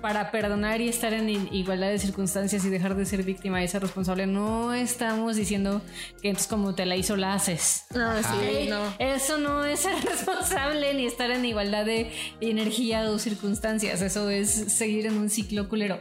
[0.00, 3.82] para perdonar y estar en igualdad de circunstancias y dejar de ser víctima y ser
[3.82, 5.82] responsable, no estamos diciendo
[6.22, 7.86] que entonces como te la hizo la haces.
[7.94, 8.80] No, sí, no.
[8.98, 14.50] Eso no es ser responsable ni estar en igualdad de energía o circunstancias, eso es
[14.50, 16.00] seguir en un ciclo culero.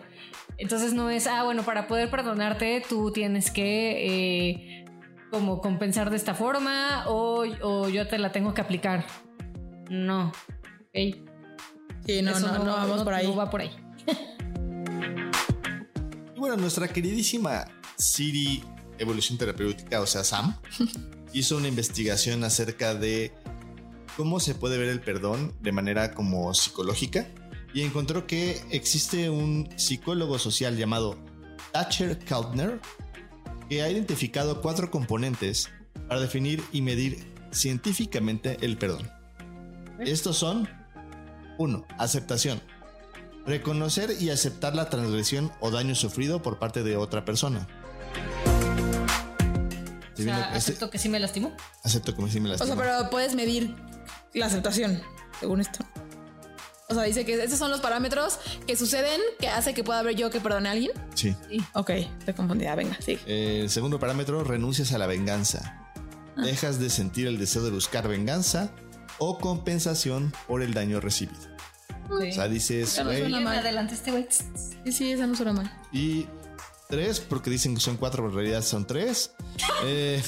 [0.58, 4.86] Entonces no es, ah, bueno, para poder perdonarte tú tienes que eh,
[5.32, 9.06] como compensar de esta forma o, o yo te la tengo que aplicar.
[9.90, 10.32] No.
[10.94, 13.28] Sí, no, Eso no, no, vamos por ahí.
[13.28, 13.87] No va por ahí.
[16.36, 17.66] Y bueno, nuestra queridísima
[17.98, 18.64] Siri
[19.00, 20.56] Evolución Terapéutica, o sea, Sam,
[21.34, 23.34] hizo una investigación acerca de
[24.16, 27.28] cómo se puede ver el perdón de manera como psicológica
[27.74, 31.18] y encontró que existe un psicólogo social llamado
[31.72, 32.80] Thatcher Kaltner
[33.70, 35.70] que ha identificado cuatro componentes
[36.08, 39.10] para definir y medir científicamente el perdón.
[40.00, 40.68] Estos son
[41.58, 41.86] 1.
[41.98, 42.62] Aceptación.
[43.48, 47.66] Reconocer y aceptar la transgresión o daño sufrido por parte de otra persona.
[50.16, 51.56] O este- acepto que sí me lastimó.
[51.84, 52.76] acepto como si me O lastimó.
[52.76, 53.74] sea, pero puedes medir
[54.34, 55.02] la aceptación,
[55.40, 55.80] según esto.
[56.90, 60.16] O sea, dice que esos son los parámetros que suceden que hace que pueda haber
[60.16, 60.92] yo que perdone a alguien.
[61.16, 61.36] Sí.
[61.74, 62.76] Ok, estoy confundida.
[62.76, 63.20] Venga, sí.
[63.28, 65.86] Eh, El segundo parámetro, renuncias a la venganza.
[66.38, 66.42] Ah.
[66.44, 68.72] Dejas de sentir el deseo de buscar venganza
[69.20, 71.40] o compensación por el daño recibido.
[72.10, 74.28] O sea, dices, Ya no suena adelante este güey.
[74.30, 75.72] Sí, sí, esa no suena mal.
[75.92, 76.28] Y
[76.90, 79.32] tres, porque dicen que son cuatro, pero en realidad son tres.
[79.84, 80.22] Eh,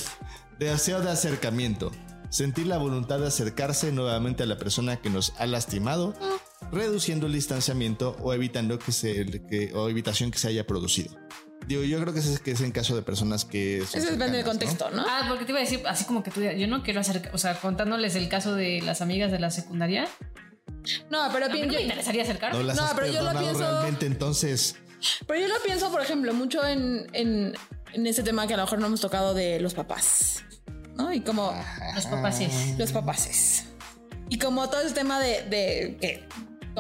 [0.60, 1.92] deseo de acercamiento.
[2.30, 6.13] Sentir la voluntad de acercarse nuevamente a la persona que nos ha lastimado,
[6.72, 11.15] reduciendo el distanciamiento o evitando que se que- o evitación que se haya producido.
[11.68, 13.80] Digo, yo creo que ese es, que es en caso de personas que.
[13.80, 14.50] Eso depende del cercanas, ¿no?
[14.52, 15.06] contexto, ¿no?
[15.08, 17.38] Ah, porque te iba a decir, así como que tú, yo no quiero hacer, o
[17.38, 20.08] sea, contándoles el caso de las amigas de la secundaria.
[21.10, 22.54] No, pero, A mí no me interesaría acercar.
[22.54, 24.76] No las No, has pero yo lo pienso- realmente, entonces.
[25.28, 27.54] pero yo lo pienso, por ejemplo, mucho en, en,
[27.94, 30.44] en ese tema que a lo mejor no hemos tocado de los papás.
[30.98, 31.13] ¿No?
[31.13, 31.54] Y como
[31.96, 32.78] Los papás es.
[32.78, 33.65] los papaces.
[34.30, 36.28] Y como todo ese tema de, de que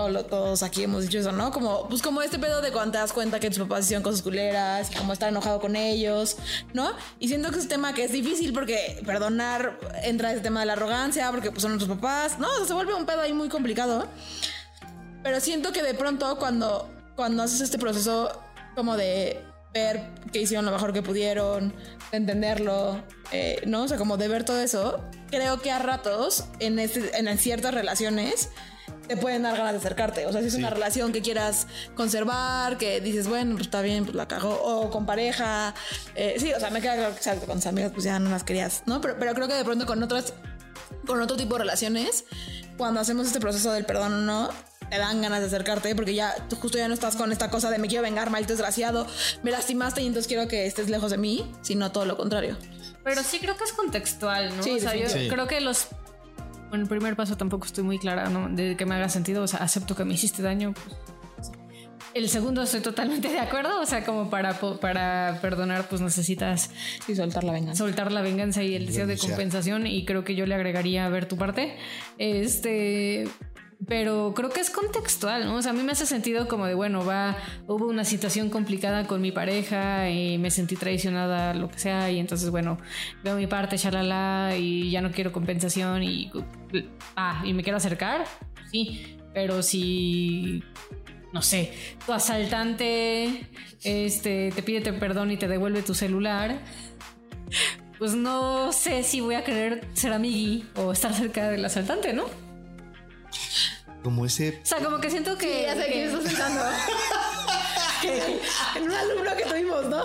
[0.07, 1.51] todo todos aquí hemos dicho eso, ¿no?
[1.51, 4.21] Como, pues como este pedo de cuando te das cuenta que tus papás hicieron cosas
[4.21, 6.37] culeras, y como estar enojado con ellos,
[6.73, 6.91] ¿no?
[7.19, 10.67] Y siento que es un tema que es difícil porque perdonar entra ese tema de
[10.67, 12.47] la arrogancia, porque pues son nuestros papás, ¿no?
[12.47, 14.07] O sea, se vuelve un pedo ahí muy complicado.
[15.21, 18.41] Pero siento que de pronto cuando, cuando haces este proceso
[18.75, 21.73] como de ver que hicieron lo mejor que pudieron,
[22.11, 23.83] de entenderlo, eh, ¿no?
[23.83, 27.73] O sea, como de ver todo eso, creo que a ratos en, este, en ciertas
[27.73, 28.49] relaciones
[29.09, 30.27] te pueden dar ganas de acercarte.
[30.27, 34.05] O sea, si es una relación que quieras conservar, que dices, bueno, pues está bien,
[34.05, 35.73] pues la cago, o con pareja,
[36.13, 38.29] eh, sí, o sea, me queda claro que exacto, con tus amigas pues ya no
[38.29, 39.01] las querías, ¿no?
[39.01, 40.33] Pero, pero creo que de pronto con otras,
[41.07, 42.25] con otro tipo de relaciones,
[42.77, 44.49] cuando hacemos este proceso del perdón o no,
[44.91, 47.71] te dan ganas de acercarte porque ya tú justo ya no estás con esta cosa
[47.71, 49.07] de me quiero vengar, maldito desgraciado,
[49.41, 52.57] me lastimaste y entonces quiero que estés lejos de mí, sino todo lo contrario.
[53.03, 54.61] Pero sí creo que es contextual, ¿no?
[54.61, 55.87] Sí, o sea, yo creo que los.
[56.69, 58.49] Bueno, el primer paso tampoco estoy muy clara, ¿no?
[58.49, 59.43] De que me haga sentido.
[59.43, 60.73] O sea, acepto que me hiciste daño.
[60.73, 60.95] pues,
[62.13, 63.81] el segundo estoy totalmente de acuerdo.
[63.81, 66.71] O sea, como para, para perdonar, pues necesitas
[67.07, 67.77] Y soltar la venganza.
[67.83, 69.87] soltar la venganza y el deseo de compensación.
[69.87, 71.75] Y creo que yo le agregaría a ver tu parte.
[72.17, 73.27] Este.
[73.87, 75.55] Pero creo que es contextual, ¿no?
[75.55, 79.07] O sea, a mí me hace sentido como de, bueno, va, hubo una situación complicada
[79.07, 82.77] con mi pareja y me sentí traicionada, lo que sea, y entonces, bueno,
[83.23, 86.29] veo mi parte, shalala, y ya no quiero compensación y,
[87.15, 88.25] ah, y me quiero acercar,
[88.69, 90.61] sí, pero si,
[91.31, 91.71] no sé,
[92.05, 93.47] tu asaltante,
[93.85, 96.59] este, te pide perdón y te devuelve tu celular,
[97.97, 102.48] pues no sé si voy a querer ser amigui o estar cerca del asaltante, ¿no?
[104.03, 104.59] Como ese.
[104.63, 105.47] O sea, como que siento que.
[105.47, 106.61] Sí, ya sé que- quién estás pensando.
[108.01, 108.39] Que-
[108.77, 110.01] en un alumno que tuvimos, ¿no?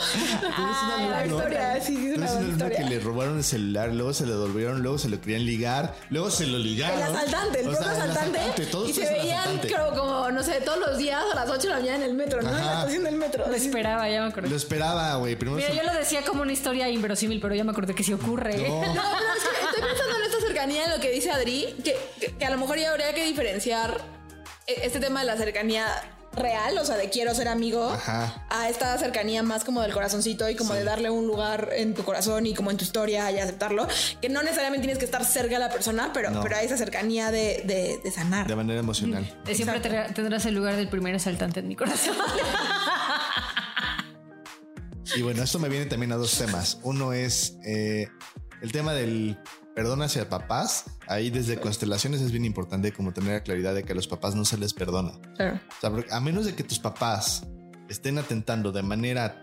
[0.50, 2.76] Ah, la historia, sí, sí, es ¿No una un alumno historia.
[2.78, 6.28] que le robaron el celular, luego se lo devolvieron, luego se lo querían ligar, luego
[6.28, 6.98] se lo ligaron.
[6.98, 8.40] El asaltante, el O propio sea, el asaltante.
[8.88, 9.68] y se veían, asaltante.
[9.68, 12.14] creo, como, no sé, todos los días a las 8 de la mañana en el
[12.14, 12.48] metro, ¿no?
[12.48, 13.46] En la estación del metro.
[13.46, 14.48] Lo esperaba, ya me acordé.
[14.50, 15.36] Lo esperaba, güey.
[15.36, 18.02] Primero Mira, se- yo lo decía como una historia inverosímil, pero ya me acordé que
[18.02, 18.56] sí ocurre.
[18.68, 18.80] No.
[18.94, 20.23] No, pero es que estoy pensando en
[20.64, 23.24] cercanía, en lo que dice Adri, que, que- que a lo mejor ya habría que
[23.24, 24.00] diferenciar
[24.66, 25.86] eh, este tema de la cercanía
[26.32, 28.44] real, o sea, de quiero ser amigo, Ajá.
[28.50, 32.02] a esta cercanía más como del corazoncito y como de darle un lugar en tu
[32.02, 33.86] corazón y como en tu historia y aceptarlo,
[34.20, 36.42] que no necesariamente tienes que estar cerca de la persona, pero, No.
[36.42, 38.48] pero hay esa cercanía de, de, de sanar.
[38.48, 39.32] De manera emocional.
[39.44, 42.16] De siempre tendrá- tendrás el lugar del primer asaltante en mi corazón.
[45.16, 46.78] Y bueno, esto me viene también a dos temas.
[46.82, 48.08] Uno es eh,
[48.60, 49.38] el tema del
[49.74, 50.84] perdón hacia papás.
[51.06, 54.34] Ahí desde constelaciones es bien importante como tener la claridad de que a los papás
[54.34, 55.12] no se les perdona.
[55.36, 55.56] Claro.
[55.68, 57.46] O sea, porque a menos de que tus papás
[57.88, 59.42] estén atentando de manera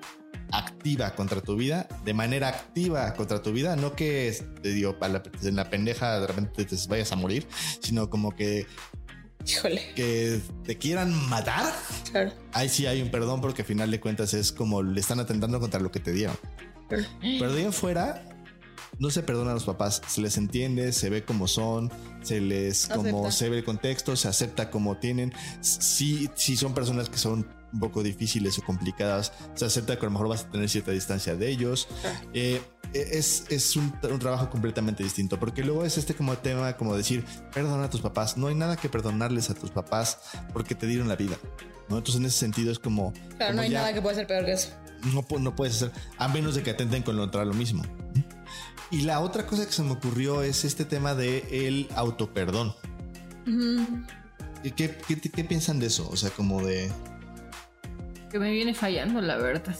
[0.51, 5.07] activa contra tu vida, de manera activa contra tu vida, no que te digo, a
[5.07, 7.47] la- en la pendeja de repente te vayas a morir,
[7.81, 8.65] sino como que,
[9.45, 9.81] Híjole.
[9.95, 11.71] que te quieran matar.
[12.11, 12.31] Claro.
[12.53, 15.59] Ahí sí hay un perdón porque al final de cuentas es como le están atentando
[15.59, 16.35] contra lo que te dieron.
[16.89, 17.05] Claro.
[17.21, 18.23] Pero de ahí en fuera
[19.01, 22.85] no se perdona a los papás, se les entiende, se ve como son, se les
[22.85, 23.31] como Acepta.
[23.31, 25.33] se ve el contexto, se acepta como tienen.
[25.61, 30.09] Si, si son personas que son un poco difíciles o complicadas, se acepta que a
[30.09, 31.87] lo mejor vas a tener cierta distancia de ellos.
[32.33, 32.61] Eh,
[32.93, 37.25] es, es un, un trabajo completamente distinto, porque luego es este como tema, como decir,
[37.53, 38.35] perdona a tus papás.
[38.35, 40.19] No hay nada que perdonarles a tus papás
[40.51, 41.37] porque te dieron la vida.
[41.87, 41.97] ¿no?
[41.97, 43.13] Entonces, en ese sentido, es como.
[43.37, 44.69] Claro, como no hay ya- nada que pueda ser peor que eso.
[45.39, 47.81] no puedes hacer, a menos de que atenten contra lo mismo.
[48.91, 52.75] Y la otra cosa que se me ocurrió es este tema de el autoperdón.
[54.63, 56.09] ¿Qué, qué, qué, qué piensan de eso?
[56.11, 56.91] O sea, como de...
[58.29, 59.75] que me viene fallando, la verdad.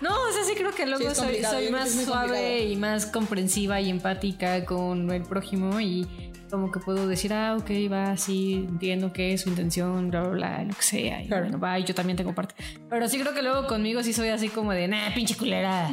[0.00, 4.64] no, o sea, sí creo que luego soy, más suave y más comprensiva y empática
[4.64, 6.06] con el prójimo y
[6.50, 10.30] como que puedo decir, ah, ok, va, sí, entiendo que es su intención, bla, bla,
[10.30, 11.22] bla, lo que sea.
[11.22, 11.42] Y Claro.
[11.44, 12.54] bueno, va, y yo también tengo parte.
[12.88, 15.92] Pero sí creo que luego conmigo sí soy así como de, nah, pinche culera.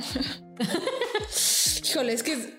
[1.83, 2.57] Híjole, es que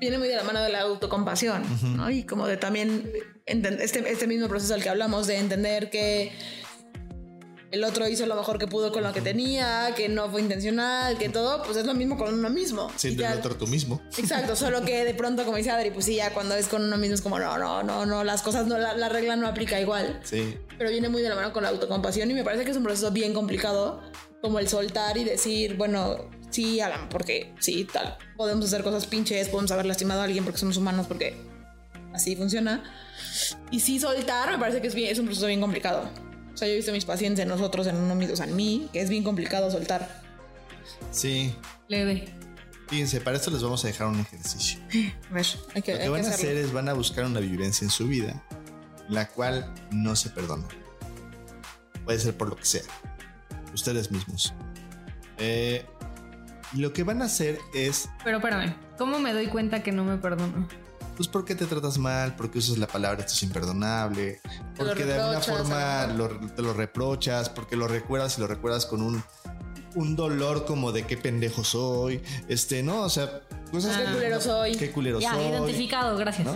[0.00, 1.62] viene muy de la mano de la autocompasión,
[1.96, 2.10] ¿no?
[2.10, 3.10] Y como de también
[3.46, 6.32] este, este mismo proceso al que hablamos, de entender que
[7.72, 11.16] el otro hizo lo mejor que pudo con lo que tenía, que no fue intencional,
[11.16, 12.90] que todo, pues es lo mismo con uno mismo.
[12.96, 14.02] Siendo el otro tú mismo.
[14.18, 16.98] Exacto, solo que de pronto, como dice Adri, pues sí, ya cuando es con uno
[16.98, 19.80] mismo es como, no, no, no, no, las cosas no, la, la regla no aplica
[19.80, 20.20] igual.
[20.22, 20.58] Sí.
[20.76, 22.82] Pero viene muy de la mano con la autocompasión y me parece que es un
[22.82, 24.02] proceso bien complicado,
[24.42, 29.48] como el soltar y decir, bueno, sí, Alan, porque sí, tal, podemos hacer cosas pinches,
[29.48, 31.36] podemos haber lastimado a alguien porque somos humanos, porque
[32.12, 32.84] así funciona.
[33.70, 36.08] Y sí, soltar me parece que es, bien, es un proceso bien complicado.
[36.54, 38.46] O sea, yo he visto a mis pacientes en nosotros, en uno mismo, o sea,
[38.46, 40.22] en mí, que es bien complicado soltar.
[41.10, 41.54] Sí.
[41.88, 42.26] Leve.
[42.88, 44.78] Fíjense, para esto les vamos a dejar un ejercicio.
[45.30, 47.24] A ver, hay que, Lo que hay van que a hacer es van a buscar
[47.24, 48.42] una vivencia en su vida
[49.08, 50.66] la cual no se perdona.
[52.04, 52.82] Puede ser por lo que sea.
[53.72, 54.52] Ustedes mismos.
[55.38, 55.86] Eh,
[56.74, 60.16] lo que van a hacer es, Pero espérame, ¿cómo me doy cuenta que no me
[60.16, 60.68] perdono?
[61.16, 62.34] pues, ¿por qué te tratas mal?
[62.36, 64.40] ¿Por qué usas la palabra esto es imperdonable?
[64.76, 69.02] Porque de alguna forma lo te lo reprochas, porque lo recuerdas y lo recuerdas con
[69.02, 69.22] un,
[69.94, 72.22] un dolor como de qué pendejo soy.
[72.48, 73.02] Este, ¿no?
[73.02, 74.76] O sea, cosas Qué culero soy.
[74.76, 75.44] Qué culero Ya, soy.
[75.44, 76.48] identificado, gracias.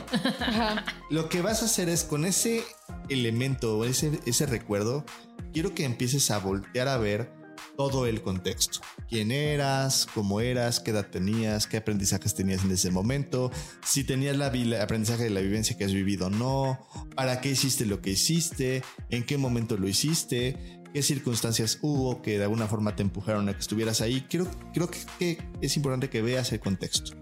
[1.11, 2.64] Lo que vas a hacer es con ese
[3.09, 5.05] elemento o ese, ese recuerdo,
[5.52, 7.31] quiero que empieces a voltear a ver
[7.77, 8.81] todo el contexto.
[9.09, 10.07] ¿Quién eras?
[10.14, 10.81] ¿Cómo eras?
[10.81, 11.66] ¿Qué edad tenías?
[11.66, 13.51] ¿Qué aprendizajes tenías en ese momento?
[13.85, 14.47] Si tenías la,
[14.83, 16.87] aprendizaje de la vivencia que has vivido o no.
[17.14, 18.83] ¿Para qué hiciste lo que hiciste?
[19.11, 20.83] ¿En qué momento lo hiciste?
[20.92, 24.27] ¿Qué circunstancias hubo que de alguna forma te empujaron a que estuvieras ahí?
[24.29, 27.16] Creo, creo que, que es importante que veas el contexto.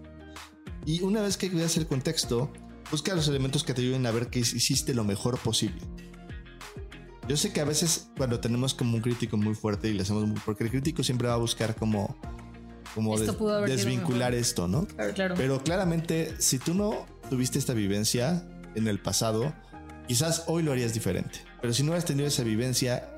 [0.86, 2.52] Y una vez que veas el contexto,
[2.90, 5.80] busca los elementos que te ayuden a ver que hiciste lo mejor posible.
[7.28, 10.26] Yo sé que a veces cuando tenemos como un crítico muy fuerte y le hacemos
[10.26, 12.16] muy, porque el crítico siempre va a buscar como
[12.94, 14.86] como Esto des- desvincular esto, ¿no?
[14.86, 15.34] Claro, claro.
[15.36, 19.52] Pero claramente si tú no tuviste esta vivencia en el pasado,
[20.06, 21.40] quizás hoy lo harías diferente.
[21.60, 23.12] Pero si no hubieras tenido esa vivencia,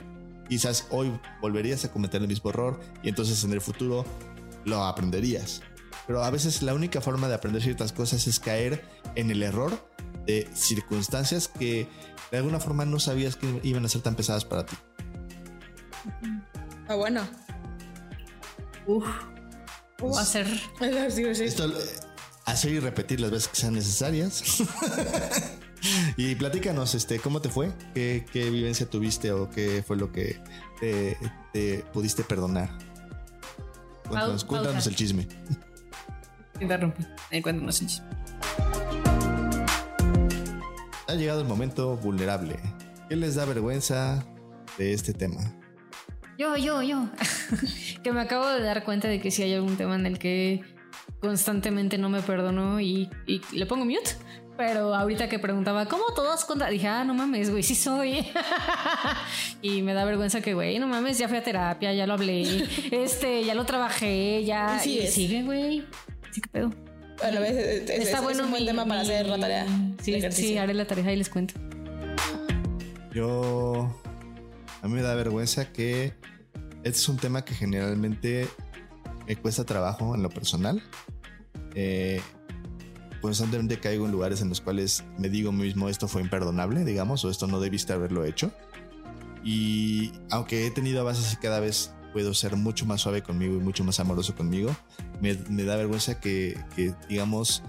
[0.48, 4.06] quizás hoy volverías a cometer el mismo error y entonces en el futuro
[4.64, 5.60] lo aprenderías.
[6.06, 8.82] Pero a veces la única forma de aprender ciertas cosas es caer
[9.14, 9.90] en el error
[10.26, 11.88] de circunstancias que
[12.30, 14.76] de alguna forma no sabías que iban a ser tan pesadas para ti.
[16.88, 17.22] Ah, bueno.
[18.86, 19.06] Uf.
[19.98, 20.46] ¿Cómo hacer?
[20.80, 21.72] Esto eh,
[22.44, 24.42] hacer y repetir las veces que sean necesarias.
[26.16, 27.72] y platícanos, este, ¿cómo te fue?
[27.94, 30.40] ¿Qué, qué vivencia tuviste o qué fue lo que
[30.80, 31.16] te,
[31.52, 32.70] te pudiste perdonar?
[34.06, 35.26] Cuéntanos, Pau- cuéntanos el chisme.
[36.60, 37.04] Interrumpí.
[37.32, 38.06] Ahí cuéntanos el chisme.
[41.16, 42.56] Llegado el momento vulnerable.
[43.08, 44.24] ¿Qué les da vergüenza
[44.78, 45.40] de este tema?
[46.38, 47.08] Yo, yo, yo.
[48.02, 50.62] que me acabo de dar cuenta de que sí hay algún tema en el que
[51.20, 54.10] constantemente no me perdono y, y le pongo mute.
[54.56, 56.70] Pero ahorita que preguntaba, ¿cómo todos contra?
[56.70, 58.26] Dije, ah, no mames, güey, sí soy.
[59.62, 62.66] y me da vergüenza que, güey, no mames, ya fui a terapia, ya lo hablé,
[62.90, 64.80] este, ya lo trabajé, ya.
[64.84, 65.84] Y y sigue, güey.
[66.30, 66.70] Sí, qué pedo.
[67.22, 69.26] A la vez es, es- Está es bueno un buen mi- tema para mi- hacer
[69.26, 69.66] la tarea.
[70.02, 71.54] Sí, sí, haré la tarea y les cuento.
[73.12, 73.90] Yo.
[74.82, 76.12] A mí me da vergüenza que
[76.84, 78.46] este es un tema que generalmente
[79.26, 80.82] me cuesta trabajo en lo personal.
[81.74, 82.20] Eh,
[83.20, 86.84] constantemente caigo en lugares en los cuales me digo a mí mismo esto fue imperdonable,
[86.84, 88.52] digamos, o esto no debiste haberlo hecho.
[89.42, 93.58] Y aunque he tenido avances y cada vez puedo ser mucho más suave conmigo y
[93.58, 94.74] mucho más amoroso conmigo,
[95.20, 97.62] me, me da vergüenza que, que, digamos,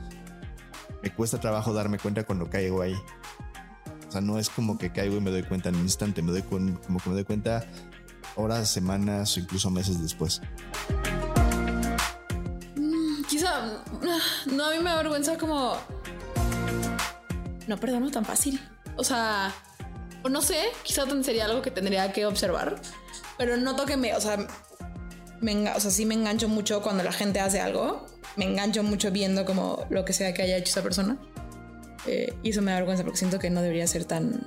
[1.03, 2.95] me cuesta trabajo darme cuenta cuando caigo ahí.
[4.07, 6.31] O sea, no es como que caigo y me doy cuenta en un instante, me
[6.31, 7.65] doy con- como que me doy cuenta
[8.37, 10.41] horas, semanas o incluso meses después.
[13.27, 13.83] Quizá,
[14.45, 15.75] no, a mí me da vergüenza como...
[17.67, 18.61] No perdono tan fácil.
[18.95, 19.53] O sea,
[20.27, 22.75] o no sé, quizá sería algo que tendría que observar,
[23.37, 24.47] pero noto que me, o sea,
[25.39, 29.11] me o sea, sí me engancho mucho cuando la gente hace algo, me engancho mucho
[29.11, 31.17] viendo como lo que sea que haya hecho esa persona.
[32.05, 34.41] Eh, y eso me da vergüenza porque siento que no debería ser tan...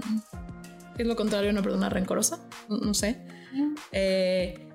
[0.96, 2.40] ¿Qué es lo contrario una persona rencorosa?
[2.68, 3.20] No, no sé.
[3.92, 4.69] Eh,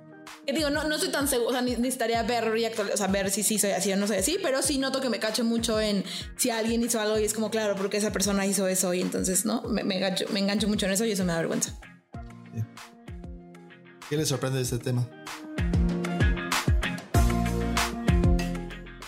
[0.45, 2.97] que digo, no, no estoy tan seguro, o sea, ni- necesitaría ver y actual- o
[2.97, 5.19] sea, ver si sí soy así o no soy así, pero sí noto que me
[5.19, 6.03] cacho mucho en
[6.37, 9.45] si alguien hizo algo y es como, claro, porque esa persona hizo eso y entonces,
[9.45, 9.61] ¿no?
[9.63, 11.79] Me, me, engancho, me engancho mucho en eso y eso me da vergüenza.
[14.09, 15.07] ¿Qué les sorprende de este tema?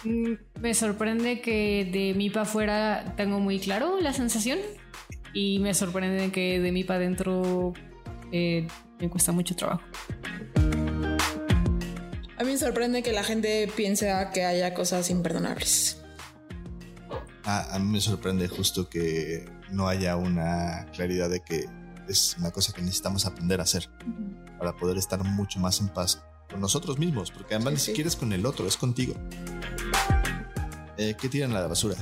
[0.03, 4.57] Mm, Me sorprende que de mí para afuera tengo muy claro la sensación
[5.33, 7.73] y me sorprende que de mí para adentro
[8.31, 8.67] eh,
[8.99, 9.81] me cuesta mucho trabajo.
[12.37, 15.97] A mí me sorprende que la gente piense que haya cosas imperdonables.
[17.43, 21.65] A, a mí me sorprende justo que no haya una claridad de que
[22.07, 23.89] es una cosa que necesitamos aprender a hacer
[24.59, 27.85] para poder estar mucho más en paz con nosotros mismos, porque además ni sí.
[27.87, 29.15] siquiera es con el otro, es contigo.
[30.97, 31.95] Eh, ¿Qué tiran a la basura?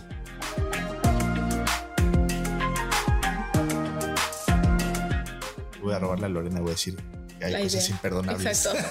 [5.82, 7.96] Voy a robarle a Lorena y voy a decir hay La cosas idea.
[7.96, 8.46] imperdonables.
[8.48, 8.86] Exacto.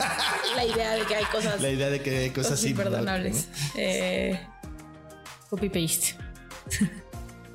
[0.57, 3.49] La idea de que hay cosas, La idea de que hay cosas, cosas imperdonables.
[3.77, 4.41] Eh,
[5.51, 6.17] Copy paste.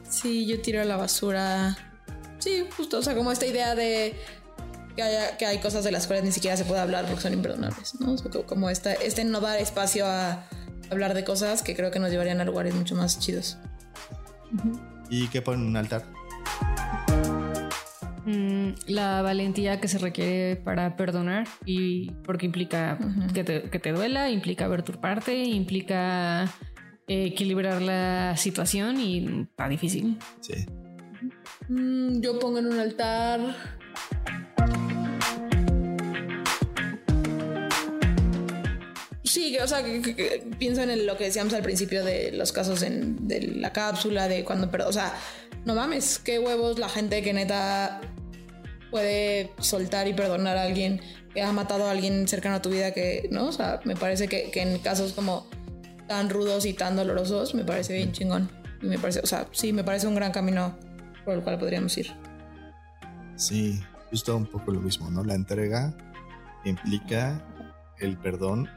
[0.10, 1.78] sí, yo tiro a la basura.
[2.40, 3.00] Sí, justo.
[3.00, 4.16] O sea, como esta idea de
[4.96, 7.34] que, haya- que hay cosas de las cuales ni siquiera se puede hablar porque son
[7.34, 8.14] imperdonables, ¿no?
[8.14, 10.44] O sea, co- como esta, este no dar espacio a
[10.90, 13.58] hablar de cosas que creo que nos llevarían a lugares mucho más chidos.
[15.10, 16.06] ¿Y qué ponen en un altar?
[18.30, 23.00] Mm, la valentía que se requiere para perdonar y porque implica
[23.34, 26.44] que, te, que te duela, implica ver tu parte, implica
[27.08, 30.20] eh, equilibrar la situación y está difícil.
[30.42, 30.54] Sí.
[31.70, 33.40] Mm, yo pongo en un altar.
[39.24, 42.32] Sí, o sea, que- que- que pienso en el- lo que decíamos al principio de
[42.32, 45.14] los casos en, de la cápsula, de cuando, pero, o sea,
[45.66, 48.02] no mames, qué huevos la gente que neta
[48.90, 51.02] puede soltar y perdonar a alguien
[51.34, 53.48] que ha matado a alguien cercano a tu vida, que, ¿no?
[53.48, 55.48] O sea, me parece que, que en casos como
[56.08, 58.50] tan rudos y tan dolorosos, me parece bien chingón.
[58.82, 60.76] Y me parece, o sea, sí, me parece un gran camino
[61.26, 62.12] por el cual podríamos ir.
[63.36, 65.24] Sí, justo un poco lo mismo, ¿no?
[65.24, 65.94] La entrega
[66.66, 67.46] implica
[68.00, 68.70] el perdón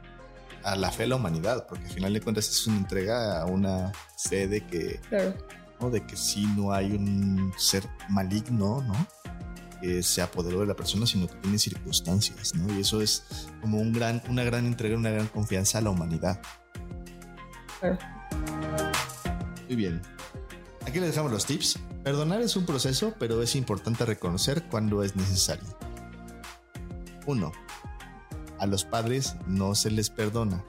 [0.62, 3.46] a la fe a la humanidad, porque al final de cuentas es una entrega a
[3.46, 5.35] una fe de que, Claro.
[5.81, 5.90] ¿no?
[5.90, 8.94] de que sí no hay un ser maligno, ¿no?
[9.83, 12.73] Que se apoderó de la persona, sino que tiene circunstancias, ¿no?
[12.73, 13.25] Y eso es
[13.61, 16.40] como un gran, una gran entrega, una gran confianza a la humanidad.
[19.66, 20.01] Muy bien.
[20.87, 21.79] Aquí les dejamos los tips.
[22.05, 25.66] Perdonar es un proceso, pero es importante reconocer cuando es necesario.
[27.27, 27.53] 1.
[28.59, 30.64] A los padres no se les perdona,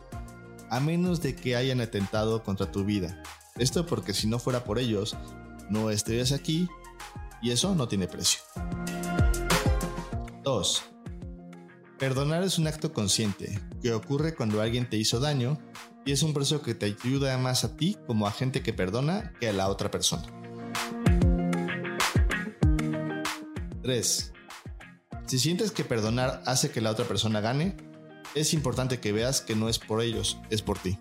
[0.69, 3.21] a menos de que hayan atentado contra tu vida.
[3.58, 5.15] Esto porque si no fuera por ellos,
[5.69, 6.67] no estarías aquí
[7.41, 8.41] y eso no tiene precio.
[10.43, 10.84] 2.
[11.97, 15.58] Perdonar es un acto consciente que ocurre cuando alguien te hizo daño
[16.06, 19.34] y es un proceso que te ayuda más a ti como a gente que perdona
[19.39, 20.25] que a la otra persona.
[23.84, 24.34] 3.
[25.25, 27.77] Si sientes que perdonar hace que la otra persona gane,
[28.36, 30.99] es importante que veas que no es por ellos, es por ti.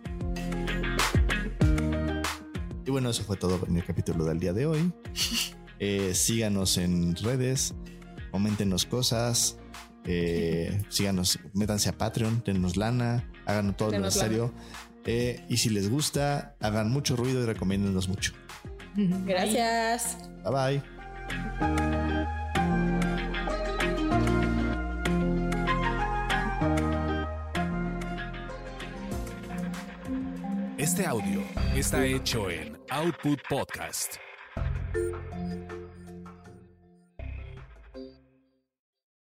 [2.85, 4.93] Y bueno, eso fue todo en el capítulo del día de hoy.
[5.85, 7.75] Eh, síganos en redes,
[8.33, 9.59] coméntenos cosas,
[10.05, 14.53] eh, síganos, métanse a Patreon, denos lana, hagan todo lo necesario.
[15.05, 18.33] Eh, y si les gusta, hagan mucho ruido y recomiéndennos mucho.
[18.97, 20.19] Gracias.
[20.45, 20.83] Bye bye.
[30.79, 31.43] Este audio
[31.77, 34.17] está hecho en Output Podcast.